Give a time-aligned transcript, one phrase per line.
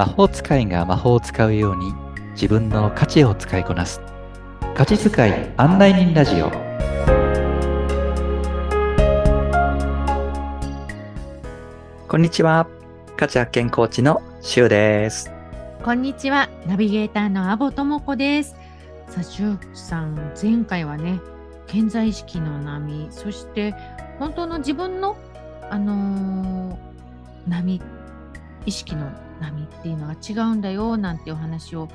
[0.00, 1.92] 魔法使いが魔法を使うように
[2.32, 4.00] 自分の価値を使いこなす。
[4.74, 6.50] 価値使い案内人ラジオ。
[12.08, 12.66] こんにちは。
[13.18, 15.30] 価値発見コーチのしゅうです。
[15.84, 16.48] こんにちは。
[16.66, 18.56] ナビゲーターのアボともこです。
[19.06, 21.20] さあしゅうさん前回はね
[21.66, 23.74] 健在意識の波そして
[24.18, 25.18] 本当の自分の
[25.68, 27.82] あのー、波
[28.64, 29.06] 意識の
[29.40, 31.88] 波っていうのが違うんだよなんてお話を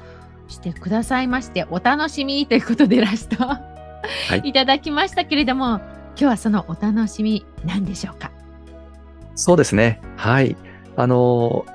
[0.48, 3.62] してくださいましてお楽しみということでラスト、は
[4.44, 8.32] い、いただきましたけれども今日はそのお楽しみ何でしょうか？
[9.36, 10.00] そうですね。
[10.16, 10.56] はい。
[10.96, 11.66] あの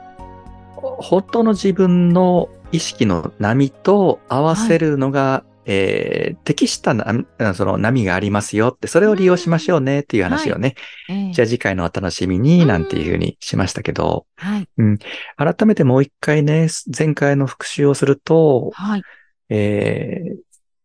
[0.76, 7.24] 本当の自分の意識の波と合わせるのが、えー、適したな
[7.54, 10.74] その波がありますよって、それを利用しましょうねっていう話をね、
[11.06, 14.68] はい、じゃあ次回のお楽しみになんていうふうにしましたけど、はい。
[14.78, 14.98] うん、
[15.36, 19.02] 改めてもう一回ね、前回の復習をすると、はい。
[19.50, 20.36] えー、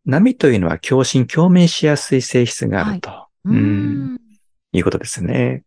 [0.06, 4.18] 波というのは共振、共鳴しやすい性質があると、はい、うん。
[4.72, 5.64] いうことですね。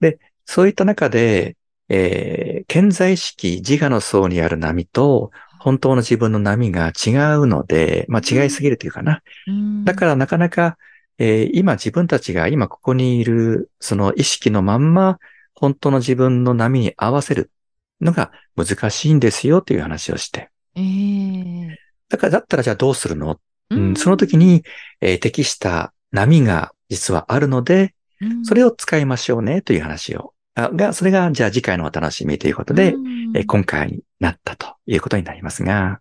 [0.00, 1.56] で、そういった中で、
[1.88, 5.30] えー、健在意識、自我の層にある波と、
[5.68, 9.20] 本当の自分の波が違うので、まあ違いすぎるというかな。
[9.46, 10.78] うん、だからなかなか、
[11.18, 15.18] えー、今自分たちが今ここにいるその意識のまんま
[15.54, 17.50] 本当の自分の波に合わせる
[18.00, 20.48] のが難しいんですよという話をして。
[20.74, 21.68] えー、
[22.08, 23.38] だからだったらじゃあどうするの、
[23.68, 24.64] うん、その時に、
[25.02, 27.94] えー、適した波が実はあるので、
[28.44, 30.32] それを使いましょうねという話を
[30.72, 32.94] が、それが、じゃあ次回のお楽しみということで、
[33.34, 36.00] え今回になったということになりますが、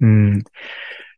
[0.00, 0.44] うん、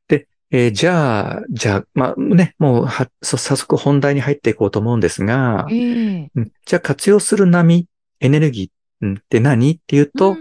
[0.09, 6.29] で、えー、じゃあ、じゃあ、まあね、もうは、早速本題に入っていこうと思うんですが、えー、
[6.67, 7.87] じゃあ活用する波、
[8.21, 10.37] エネルギーって何っていうと、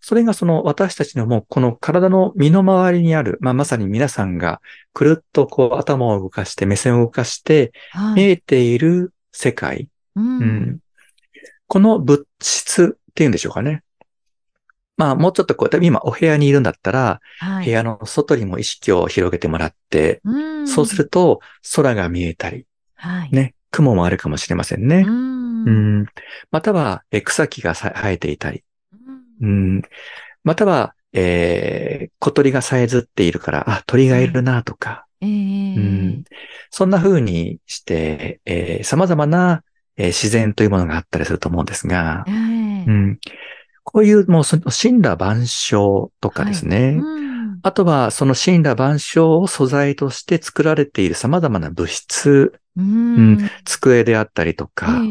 [0.00, 4.60] それがその私たちのもうこの体の身の回りにある、まあ、まさに皆さんが
[4.94, 7.72] くるっとこう頭を動かして目線を動かして
[8.14, 10.78] 見えている世界、うん、
[11.68, 13.82] この物質っていうんでしょうかね。
[14.96, 21.40] まあ、もうちょっとこう、今お部屋にいるんだったら、はい、部屋の外にも意識を広げてもらって、うそうすると
[21.76, 25.04] 空が見えたり、はい、ね、雲もあるかもしれませんね。
[25.06, 26.06] うん。
[26.50, 28.64] または、え草木が生えていたり、
[29.40, 29.82] うん。
[30.42, 36.24] または、えー、小鳥がさえずっているから、あ、鳥がいるなとか、えー、うん、
[36.70, 39.62] そんな風にして、えー、様々な
[39.98, 43.18] えー、自然というものがあったりすると思うんですが、うん、
[43.84, 46.94] こういうもうその神羅万象とかですね、はい。
[46.94, 47.00] う
[47.56, 55.02] ん、あとはその神羅万象を素材として作られている様々な物質、うん、机であったりとか、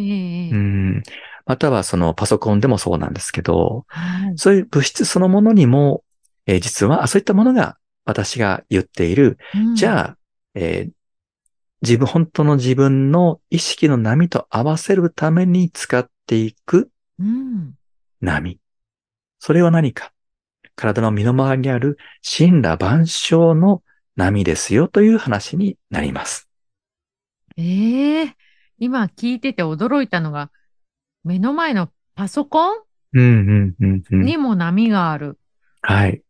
[1.45, 6.03] またはそのパソコンでもそうなんですけど、はい、そういう物質そのものにも、
[6.45, 9.37] えー、実はそういったものが私が言っている、
[9.75, 10.17] じゃあ、
[10.55, 10.91] えー、
[11.87, 16.91] 自分、本当の自分の意識の波と合わせるために使っていく
[18.19, 18.51] 波。
[18.51, 18.59] うん、
[19.39, 20.11] それは何か？
[20.75, 23.81] 体の身の回りにある神羅万象の
[24.17, 26.49] 波ですよという話になります。
[27.55, 28.33] ええー、
[28.77, 30.51] 今聞いてて驚いたのが、
[31.23, 32.75] 目の前のパソコン
[34.11, 35.39] にも波がある。
[35.81, 36.21] はい。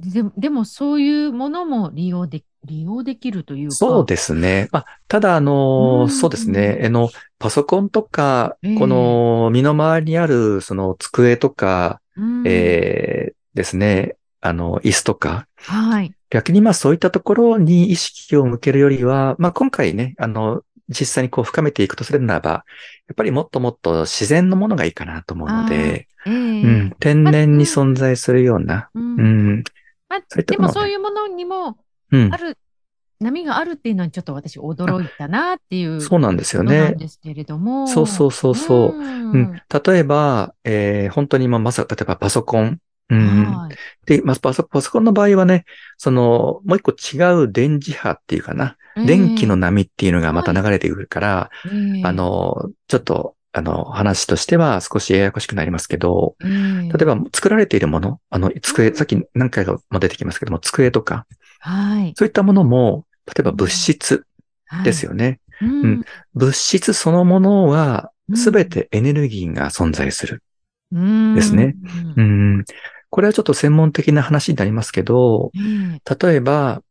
[0.00, 3.74] ででもそういうものも利用で利用できるというか。
[3.74, 4.68] そうですね。
[4.72, 6.82] まあ、ただ、あの、そうですね。
[6.84, 12.00] あの、パソコンとか、えー、この身の回りにある、その机とか、
[12.44, 14.16] えー、ですね。
[14.40, 15.46] あの、椅子とか。
[15.56, 16.14] はい。
[16.30, 29.64] 逆にまあそういったところに意識を向けるよりは、まあ今回ね、あの、実際にこう深めていくとするならば、やっぱりもっともっと自然のものがいいかなと思うので、えー、うん、天然に存在するような、うん、うん、
[30.08, 31.78] まあ、でもそういうものにも、
[32.32, 32.56] ある、
[33.20, 36.00] 波があるっていうのにちょっと私驚いたなっていう。
[36.00, 36.78] そうなんですよね。
[36.78, 37.86] なんですけれども。
[37.86, 38.98] そうそうそうそう。
[38.98, 42.78] うん、うん、例えば、えー、本当に今まさ、例えばパソコン。
[43.10, 43.76] うん、はい、
[44.06, 45.64] で、まあ、パソパソコンの場合はね、
[45.98, 61.26] その、もう一個違う電磁波っていうかな、えー、電気の波っていうのがまた流れてくるから、はい、あの、ちょっと、あの、話としては少しややこしくなりますけど、例えば作られているもの、あの、机、さっき何回も出てきますけども、机とか、
[61.60, 64.26] はい、そういったものも、例えば物質
[64.84, 65.24] ですよね。
[65.24, 66.04] はいうん、
[66.34, 70.42] 物質そのものは、すべてエネルギーが存在する。
[70.92, 71.76] ですね、
[72.16, 72.64] うん。
[73.10, 75.52] これはちょっと専門的な話になりますけど、
[76.20, 76.82] 例えば、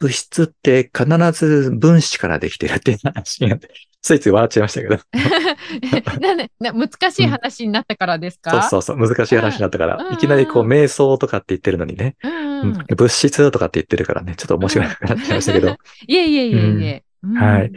[0.00, 3.58] 物質って必ず分子からできてるっていう話が、
[4.02, 4.98] ついつい笑っちゃいましたけど。
[6.20, 10.14] なんでな難しい話になったからですか、そうそうそう、難しい話になったから、うん。
[10.14, 12.60] いきなりこう、瞑想とかって言ってるのにね、うんうん。
[12.62, 12.84] うん。
[12.96, 15.76] 物質とかって言ってるからね、ちょっと面白くなっちゃいましたけど。
[16.06, 17.04] いえいえいえいえ。
[17.22, 17.36] うん。
[17.36, 17.72] はい。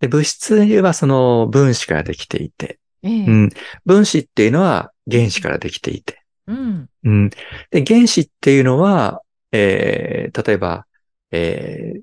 [0.00, 3.10] で物質はその分子からできていて、ええ。
[3.10, 3.50] うん、
[3.84, 6.88] 分子っていうのは原子からできていて、うん。
[7.04, 7.30] うん、
[7.70, 9.22] で原子っていうのは、
[9.52, 10.86] えー例えば、
[11.30, 12.00] えー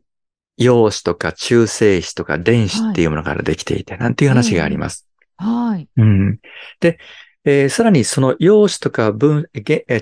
[0.60, 5.08] 陽子とか中性子とか電子っていうものからできていて、なんていう話があります。
[5.38, 5.88] はい。
[5.98, 6.40] うん、
[6.80, 6.98] で、
[7.46, 9.48] えーさらにその陽子とか分、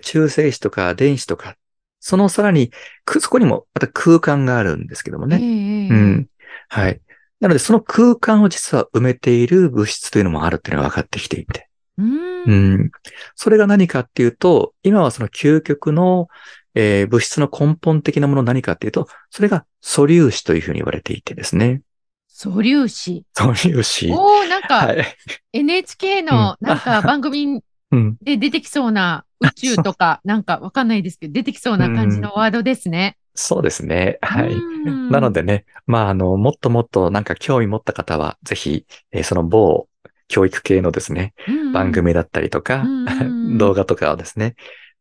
[0.01, 1.57] 中性子とか電子とか、
[1.99, 2.71] そのさらに、
[3.03, 5.39] くそこにもまた空間があるんですけどもね。
[5.41, 6.27] ええええうん。
[6.69, 7.01] はい。
[7.39, 11.67] なので、その空間を実は埋めている物質というのもあるっていうのが分かってきていて。
[11.97, 12.43] うん。
[12.43, 12.55] う
[12.85, 12.91] ん。
[13.35, 16.27] それが何かっていうと、今はその究極の、
[16.75, 21.81] えー物質の根本的なもの何かっていうと、それが素粒子というふうに言われていてですね。
[22.27, 23.23] 素粒子。
[23.33, 24.11] 素粒子。
[24.11, 25.05] おおなんかはい。
[25.53, 27.61] NHK のうんなんか番組
[27.91, 28.17] うん。
[28.21, 33.17] で出てきそうな宇宙とか、なんかわかんないですけど、出てきそうな感じのワードですね。
[33.35, 34.17] そうですね。
[34.21, 34.53] はい。
[34.53, 39.87] うんなのでね、まあ、あの、もっともっとなんか興味持った方は、ぜひ、えーその某
[40.27, 43.23] 教育系のですね、うんうん番組だったりとか、うんうんう
[43.55, 44.55] ん 動画とかをですね、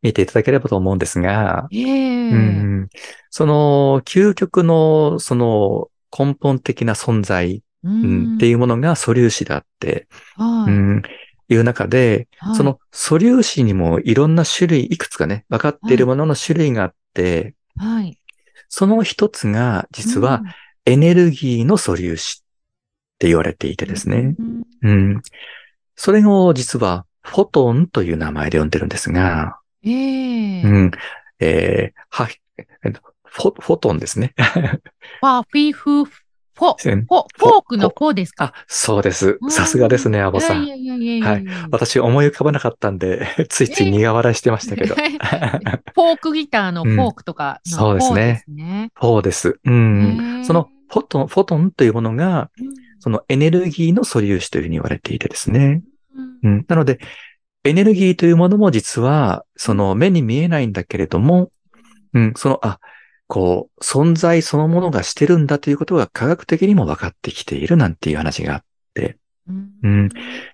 [0.04, 2.88] 見ていただければと思うんですが、ええうん
[3.30, 10.06] その究極のその根本的な存在、ううんっていうものが素粒子だって、
[10.36, 10.72] はい。
[10.72, 11.02] うん
[11.46, 18.18] いう中で、はいその素粒子にもいろんな種類、いくつかね、分かっているものの種類があって、はい。
[18.68, 20.42] その一つが実は
[20.84, 22.44] エネルギーの素粒子っ
[23.18, 24.34] て言われていてですね。
[24.38, 24.62] うん。
[24.82, 25.22] うん。
[25.96, 30.90] それを実はフォトンという名前で呼んでるんですが、ええうん。
[31.40, 32.28] えーは、
[32.84, 34.34] えっとフォ、フォトンですね。
[34.38, 38.52] ファフィフフォ、フうんォ、フォークのフォですか？
[38.56, 39.46] あ、そうですう。
[39.46, 40.64] んさすがですね、アボさん。
[40.64, 44.94] いやいやいやいやはい私思い浮かばなかったんで、 ついつい苦笑いしてましたけど。
[44.96, 48.14] フォークギターのフォークとかのそうです
[48.48, 50.40] ねフォーですうん。
[50.42, 52.50] ーそのフォトン、フォトンというものが、
[53.00, 55.82] そのエネルギーの素粒子というふうに言われていてですね。
[56.14, 56.64] うんうん。
[56.68, 57.00] なので、
[57.64, 61.50] エネルギーというものも実は、その目に見えないんだけれども、
[62.12, 62.78] うん、その、あ、
[63.26, 69.18] こう、存在そのものがしてるんだということが科学的にも分かってきているなんていう話があって、
[69.48, 69.52] う
[69.88, 70.08] ん。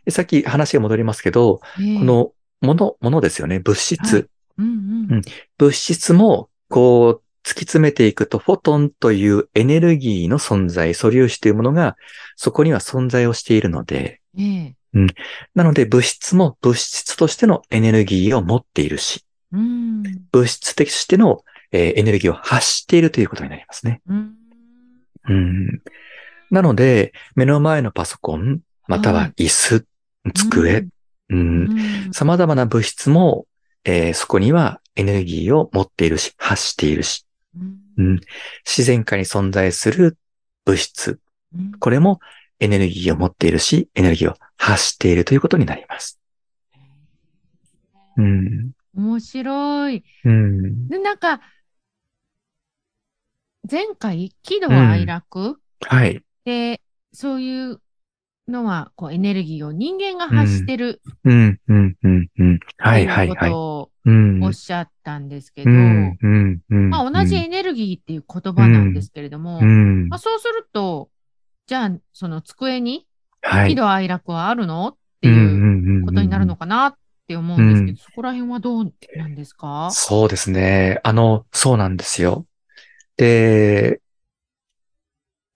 [0.04, 1.98] でさっき話が戻りますけど、ええ。
[1.98, 4.14] このもの、ものですよね、物質。
[4.14, 4.26] はい。
[4.58, 5.12] うんうん。
[5.12, 5.22] うん。
[5.58, 11.96] 物質も、こう、突き詰めていくと、フォトンというエネルギーの存在、素粒子というものが、
[12.36, 15.06] そこには存在をしているので、ええ
[15.54, 20.02] なので物質も物質としてのエネルギーを持っているし、うん。
[20.32, 21.42] 物質的としての、
[21.72, 24.00] えーエネルギーを発しているということになりますね。
[24.08, 24.34] うん。
[25.28, 25.82] うん、
[26.50, 29.86] なので、目の前のパソコン、または椅子、
[30.34, 30.86] 机、
[31.28, 31.38] うん。
[31.38, 31.74] う
[32.08, 32.12] ん。
[32.12, 33.46] 様々な物質も、
[33.84, 37.26] えーそこにはエネルギーを持っているし、発しているし、
[37.98, 38.20] うん。
[38.66, 40.16] 自然界に存在する
[40.64, 41.20] 物質、
[41.56, 41.72] うん。
[41.72, 42.20] これも
[42.58, 46.20] エネルギーを持っているし、エネルギーを発しているということになります。
[48.16, 48.72] うん。
[48.94, 50.04] 面白い。
[50.24, 50.88] うん。
[50.88, 51.40] で、なんか、
[53.68, 56.22] 前回、喜怒哀楽はい。
[56.44, 57.80] で、そういう
[58.48, 62.60] のは、こう、エネルギーを人間が発してるうん、うん、うん、うん。
[62.76, 63.50] はいい、はい、はい。
[63.50, 64.44] とをうん。
[64.44, 66.90] おっしゃったんですけど、うん、うん、うん。
[66.90, 70.08] まあ、同じエネルギーっていう言葉なんですけれども、うん。
[70.08, 71.10] まあ、そうすると、
[71.66, 73.06] じゃあ、その机に
[73.42, 73.70] はい。
[73.70, 74.88] 喜怒哀楽はあるの？
[74.88, 76.94] っていううことになるのかなっ
[77.28, 79.90] て思うんですけど、そこら辺はどうなんですか？
[79.92, 81.00] そうですね。
[81.04, 82.46] あの、そうなんですよ。
[83.16, 84.00] で、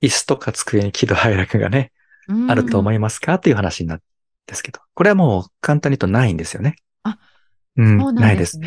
[0.03, 1.93] 椅子とか机に喜怒哀楽がね、
[2.49, 4.05] あると思いいますかっていう話になるん
[4.47, 6.77] ですけど、これはもう簡単に言うとないんですよね。
[7.03, 7.19] あ、
[7.77, 8.61] うん、そうなんでないです。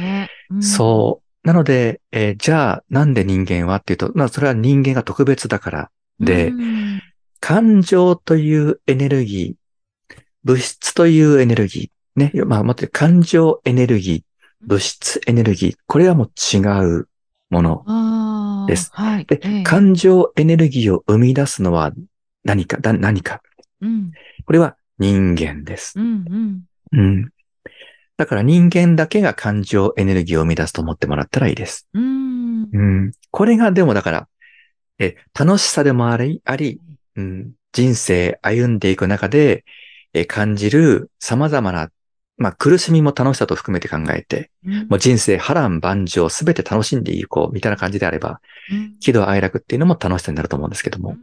[0.50, 1.48] うんそう。
[1.48, 7.02] なので、えーじゃあ、なんで人間はっていうと、まあ、それは人間が特別だからで、うん
[7.40, 14.24] 感情というエネルギー、物質というエネルギー、ね、まあ、待って、感情エネルギー、
[14.62, 16.60] 物質エネルギー、これはもう違
[17.00, 17.08] う
[17.50, 18.66] もの。
[18.68, 19.26] ですはい。
[19.26, 21.94] でええ、感情エネルギーを生み出すのは
[22.44, 23.42] 何か、だ何か。
[23.82, 24.12] うん、
[24.46, 26.02] これは人間ですう。
[26.02, 27.30] ん、うん。
[28.18, 31.88] だから人間だけが感情エネルギーを生み出すと思ってもらったらいいです。
[31.94, 32.04] うん。
[32.04, 32.70] うん。
[32.72, 32.78] う
[33.08, 33.12] ん。
[33.32, 34.28] これがでもだから、
[35.00, 36.82] え、楽しさでもあり、あり、
[37.18, 39.66] うん、人生歩んでいく中で、
[40.14, 41.90] え、感じる様々な、
[42.38, 48.40] まあ苦しみも楽しさと含めて考えて、うんもう人生波乱万丈すべて楽しんでいこうみたいな感じであれば、
[48.72, 51.18] うん喜怒哀楽っていうのも楽しさになると思うんですけども、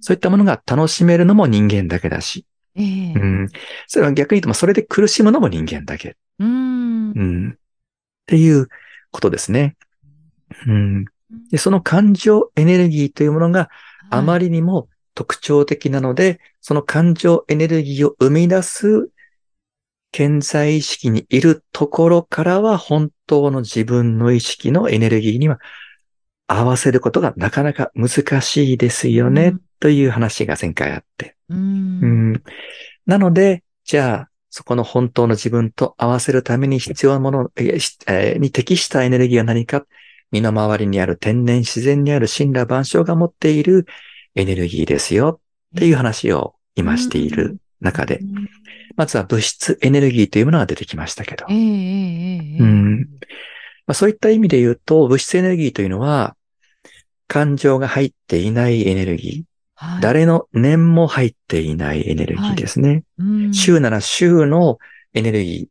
[0.00, 3.48] そういったものが楽しめるのも人間だけだし、ええうん。
[3.86, 6.16] それは逆に言うと、まあそれで苦しむのも人間だけ。
[6.38, 7.50] うんうん。
[7.50, 7.56] っ
[8.26, 8.68] ていう
[9.12, 9.76] ことですね。
[10.66, 11.04] うん。
[11.50, 13.70] で、その感情エネルギーというものが
[14.10, 19.08] あまりりにも特徴的なので、その感情エネルギーを生み出す
[20.12, 25.58] 潜在意識にいるところからは本当の自分の意識のエネルギーには
[26.46, 29.60] 合わせることがなかなか難しいですよね、うん。
[29.80, 31.34] という話が前回あって。
[31.48, 31.58] うん。
[31.58, 31.62] う
[32.34, 32.42] ん。
[33.06, 39.86] なので、じゃあ、そこの本当の自分と合わせるために必要なもの、えーに適したエネルギーは何か。
[40.32, 43.86] 身の回りにある天然自然にある神羅万象が持っている
[44.36, 45.40] エネルギーですよ
[45.74, 48.48] っていう話を今している中で、うん。
[48.96, 51.46] まずは物質エネルギーというものが出てきましたけど。
[53.92, 56.36] そういった意味で言うと、物質エネルギーというのは、
[57.28, 60.00] 感情が入っていないエネルギー、はい。
[60.00, 63.04] 誰の念も入っていないエネルギーですね。
[63.18, 63.52] うん。
[63.52, 64.78] 週なら週の
[65.12, 65.68] エネルギーっ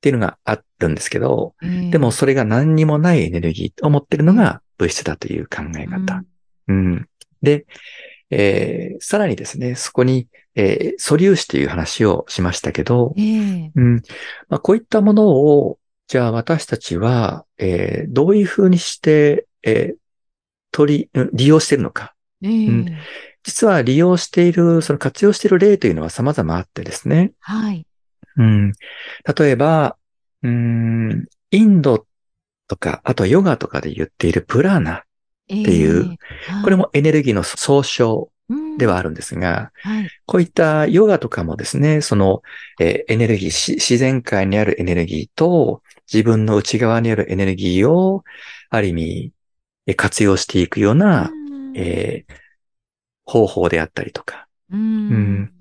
[0.00, 1.90] ていうのがあるんですけど、ええ。
[1.90, 6.24] でもそれが何にもないエネルギーを持ってるのが物質だという考え方。
[6.68, 7.08] うん。
[7.42, 7.66] で、
[8.30, 13.94] えーさらにですね、そこに、えー素粒子という話をしましたけど、ええうん
[14.48, 15.78] まあ、こういったものを、
[16.08, 19.96] じゃあ私たちは、えーどういうふうにして、えー
[20.70, 22.14] 取り、うん利用しているのか。
[22.42, 22.86] ええうん
[23.44, 27.32] 実は利用している、その活用している例というのは様々あってですね。
[27.40, 27.86] はい。
[28.36, 28.72] うん、
[29.38, 29.96] 例えば、
[30.42, 32.06] うん、インド
[32.66, 35.04] とか、あとヨガとかで言っているプラーナ。
[35.48, 36.16] っていう、
[36.62, 38.30] これもエネルギーの総称
[38.78, 39.08] ではある。
[39.08, 40.08] るんですが、はい。
[40.26, 42.42] こういったヨガとかもですね、その、
[42.80, 48.24] えーエネルギーし、自然界にあるエネルギーと自分の内側にあるエネルギーを、
[48.70, 49.32] ある意味、
[49.86, 52.34] えー活用していくような、うんえー
[53.30, 54.46] 方法であったりとか。
[54.70, 55.52] うん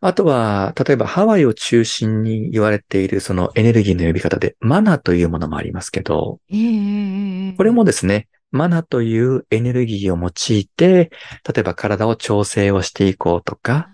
[0.00, 11.10] あとは、例えばハワイを中心に言われているそのエネルギーの呼び方でマナというものもありますけど、ええええええこれもですね、マナというエネルギーを用いて、
[11.46, 13.88] 例えば体を調整をしていこうとか、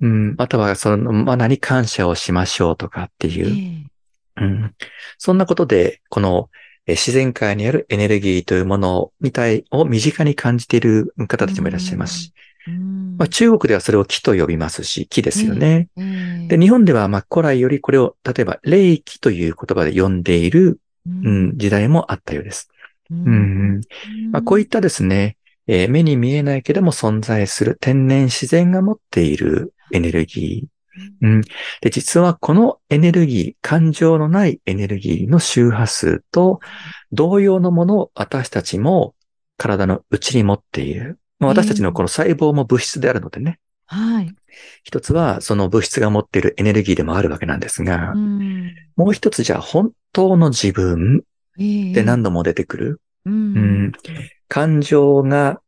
[0.00, 0.30] うん。
[0.30, 3.86] うん、あとはそのマナに感謝をしましょうとかってえいう、
[4.38, 4.74] えうん、
[5.18, 6.48] そんなことで、この
[6.86, 12.18] え自然界にあるエネルギーというものみたいを身近に感じている方たちもいらっしゃいます。
[12.18, 12.32] し、
[12.66, 13.16] うん。
[13.18, 15.88] まあ、中国ではそれを気と呼びますし、気ですよね。
[15.96, 16.48] ええ。
[16.48, 22.71] で、日本ではまあ古来よりこれを例えば霊気という言葉で呼んでいる、ううん、時代もあったようです。
[23.12, 23.80] ううん
[24.26, 30.72] うんまあ、こういったですね、えー目に見えないけども存在する天然自然が持っているエネルギー。
[31.22, 31.40] うん、
[31.80, 36.60] で実はこのエネルギー、感情のないエネルギーの周波数と
[37.12, 39.14] 同様のものを私たちも
[39.56, 41.18] 体の内に持っている。
[41.38, 44.34] まあ私たちのこの細胞も物質であるのでね、はい。
[44.84, 53.00] 一つはその物質が持っているエネルギーでもあるわけなんですがう、んもう一つじゃあ本当の自分ええで何度も出てくる。
[53.24, 53.34] うん。
[53.34, 53.92] うん。
[54.48, 55.60] 感情が、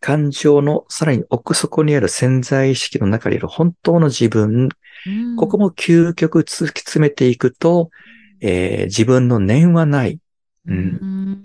[0.00, 4.68] 感情のさらに奥底にある潜在意識の中にある本当の自分、
[5.06, 5.36] うん。
[5.36, 7.90] ここも究極突き詰めていくと、
[8.40, 10.20] えー自分の念はない。
[10.66, 11.42] ううんん。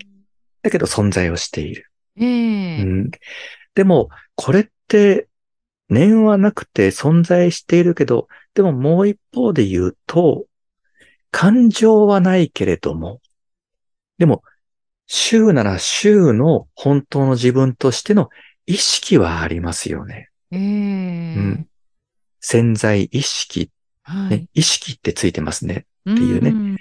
[0.62, 1.90] だけど存在をしている。
[2.18, 2.84] ええ。
[2.84, 3.12] うん、
[3.76, 5.28] でも、これって、
[5.90, 10.46] 念はなくて存在しているけど、でももう一方で言うと、
[11.32, 13.22] 感情はないけれども、
[14.18, 14.44] でも、
[15.08, 18.30] 週なら週の本当の自分としての
[18.66, 20.30] 意識はありますよね。
[20.52, 21.68] ええうん
[22.46, 23.70] 潜在意識、ね
[24.04, 24.50] はい。
[24.54, 25.86] 意識ってついてますね。
[26.04, 26.78] ていうね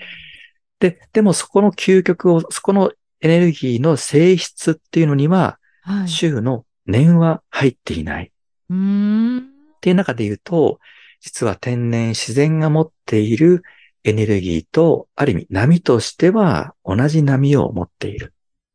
[0.81, 6.09] で、でもそこの究極を、そこのエネルギーの性質っていうのには、はい。
[6.09, 8.33] 週の念は入っていない。
[8.69, 9.43] うんっ
[9.81, 10.81] ていう中で言うと、
[11.21, 13.62] 実は天然自然が持っている
[14.04, 18.35] エネルギーと、ある意味波としては同じ波を持っている。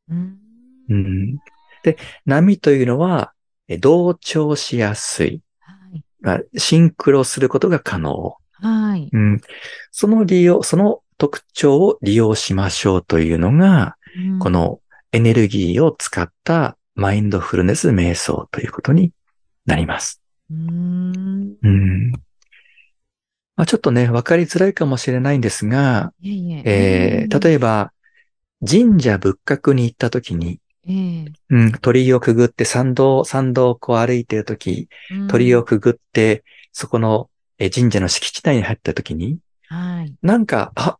[0.09, 0.37] うん
[0.89, 1.35] うん、
[1.83, 3.33] で、波というのは、
[3.67, 5.41] え同調しやすい。
[5.59, 6.03] はい。
[6.21, 8.35] まあシンクロすることが可能。
[8.53, 9.09] はい。
[9.11, 9.41] うん、
[9.91, 14.79] その利用、その特徴を利用しましょうというのが、うんこの
[15.11, 19.11] エネルギーを使ったマインドフルネス瞑想ということに
[19.65, 20.21] なります。
[20.49, 22.11] うんうん
[23.57, 27.91] まあ、ちょっとね、わかりづらいかもしれないんですが、いえいええー例えば、
[28.67, 30.93] 神社仏閣に行った時に、え
[31.25, 40.15] えうん、鳥居をくぐって参道、参道をこう歩いている時、うん鳥居をくぐって、そこのえー神社の敷地内に入った時に、はい。
[40.21, 40.97] なんか、あ、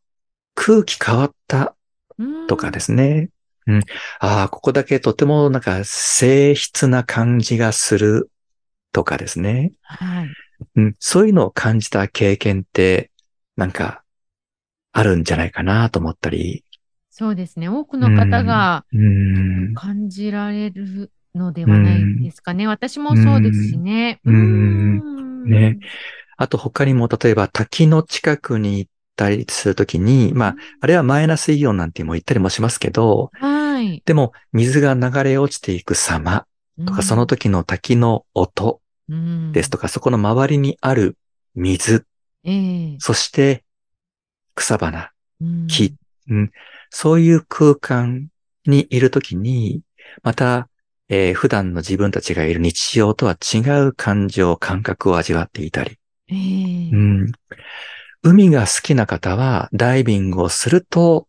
[0.56, 1.76] 空気変わった
[2.48, 3.30] とかですね。
[3.68, 3.84] うん。
[4.20, 8.32] ああ、ここだけとてもなんか静筆な感じがする
[8.92, 9.74] とかですね。
[9.84, 10.30] はい。
[10.76, 10.96] うん。
[11.00, 13.12] そういうのを感じた経験って、
[13.56, 14.04] なんか、
[14.92, 16.64] あるんじゃないかなと思ったり。
[17.12, 17.70] そうですね。
[17.70, 19.74] 多くの方がうん。
[19.74, 22.68] 感じられるのではないですかね。
[22.68, 24.20] 私もそうですしね。
[24.26, 25.80] うんんね。
[26.38, 34.02] あと他にも、例えば滝の近くに行ったりするときに、まあ、あれはマイナスイオンなんても言ったりもしますけど、はい。
[34.06, 36.46] でも水が流れ落ちていく様
[36.86, 38.82] とか、その時の滝の音
[39.54, 41.18] ですとか、か、そこの周りにある
[41.56, 42.06] 水、
[42.44, 42.98] ええ。
[43.00, 43.64] そして
[44.56, 45.12] 草花、
[45.42, 45.68] うん。
[45.68, 45.96] 木、
[46.30, 46.52] うん、
[46.90, 48.28] そういう空間
[48.66, 49.82] にいるときに、
[50.24, 50.70] また、
[51.10, 55.98] えー普段の自分たちがいる日常とは違う感情、感覚を味わっていたり、
[56.30, 56.36] ええ。
[56.92, 57.32] うん、
[58.24, 61.28] 海が好きな方はダイビングをすると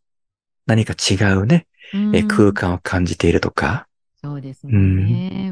[0.66, 3.87] 何か違うね、えー空間を感じているとか、
[4.20, 4.73] そうですね。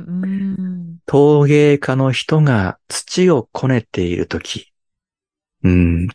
[0.07, 0.66] うん。
[1.07, 4.73] 陶芸家の人が土をこねているとき、
[5.63, 6.09] うん、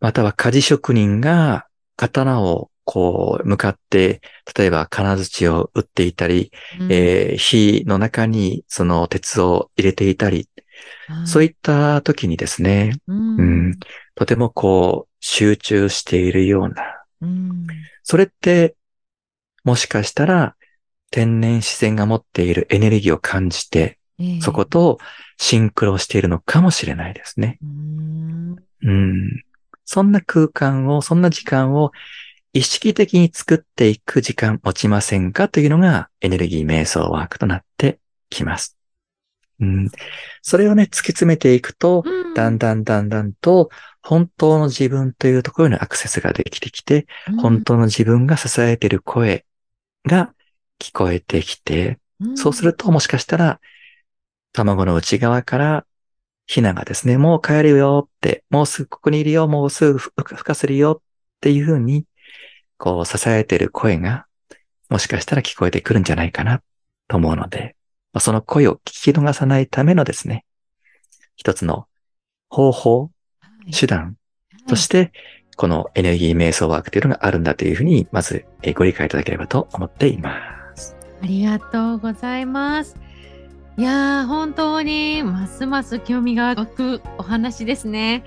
[0.00, 4.22] または鍛冶職人が刀をこう向かって、
[4.56, 6.92] 例えば金槌を打っていたり、うん。
[6.92, 10.48] えー火の中にその鉄を入れていたり、
[11.26, 13.36] そういった時にですね、うん。
[13.36, 13.78] うん。
[14.14, 17.66] とてもこう集中しているような、うん。
[18.04, 18.76] それって
[19.64, 20.54] もしかしたら
[21.10, 24.05] 天然自然が持っているエネルギーを感じて、ええ
[24.40, 24.98] そこと
[25.36, 27.58] シンクロしているのかもしれないですね。
[27.62, 29.42] うんうん。
[29.84, 31.92] そんな空間を、そんな時間を
[32.52, 37.98] 意識的に作っていく時間持ちませんかというのがエネルギー瞑想ワークとなって
[38.30, 38.76] きます。
[39.60, 39.90] うん。
[40.42, 43.70] それをね、突き詰めていくと、うんだんだんだんだんと
[44.02, 47.06] 本当の自分というところにアクセスができてきて、
[47.40, 49.46] 本当の自分が支えている声
[50.06, 50.34] が
[50.78, 53.60] 聞こえてきて、うんそうするともしかしたら、
[54.56, 55.86] 卵の内側から、
[56.46, 61.02] ヒナがですね、もう帰るよって、もうすぐここにいるよ、もうすぐふ孵化するよっ
[61.40, 62.04] ていうふうに、
[62.78, 64.26] こう支えてる声が、
[64.88, 66.62] もしかしたら聞こえてくるんじゃないかな
[67.08, 67.76] と思うので、
[68.12, 70.44] まあその声を聞き逃さないためのですね、
[71.34, 71.86] 一つの
[72.48, 73.08] 方法、は
[73.68, 74.16] い手段
[74.68, 75.10] として、
[75.56, 80.36] このエネルギー瞑想ワークというのがあるんだというふうに、まずえーご理解いただければと思っていま
[80.76, 80.96] す。
[81.20, 83.05] ありがとうございます。
[83.78, 88.24] いやー、本当にますます興味が湧くお話ですね。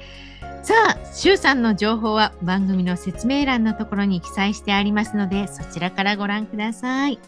[0.62, 7.20] さあ、シュウさんの情報は番組の説明欄のところに記載してありますので、そちらからご覧ください。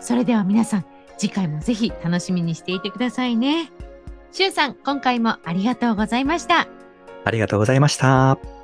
[0.00, 0.84] それでは皆さん、
[1.18, 3.72] 次回もぜひ楽しみにしていてくださいね。
[4.30, 6.68] シュウさん、今回もありがとうございました。
[7.24, 8.61] ありがとうございました。